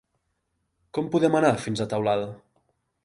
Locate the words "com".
0.97-1.11